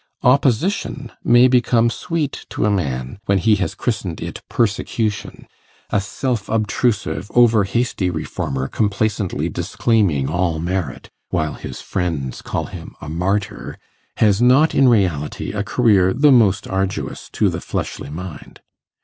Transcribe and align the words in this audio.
Opposition 0.23 1.11
may 1.23 1.47
become 1.47 1.91
sweet 1.91 2.47
to 2.49 2.65
a 2.65 2.71
man 2.71 3.19
when 3.25 3.37
he 3.37 3.57
has 3.57 3.75
christened 3.75 4.19
it 4.19 4.41
persecution: 4.49 5.45
a 5.91 6.01
self 6.01 6.49
obtrusive, 6.49 7.29
over 7.35 7.65
hasty 7.65 8.09
reformer 8.09 8.67
complacently 8.67 9.47
disclaiming 9.47 10.27
all 10.27 10.57
merit, 10.57 11.11
while 11.29 11.53
his 11.53 11.81
friends 11.81 12.41
call 12.41 12.65
him 12.65 12.95
a 12.99 13.09
martyr, 13.09 13.77
has 14.17 14.41
not 14.41 14.73
in 14.73 14.87
reality 14.89 15.51
a 15.51 15.63
career 15.63 16.15
the 16.15 16.31
most 16.31 16.67
arduous 16.67 17.29
to 17.33 17.49
the 17.49 17.61
fleshly 17.61 18.09
mind. 18.09 18.59